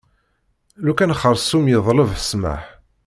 [0.85, 2.63] Lukan xersum yeḍleb ssmaḥ.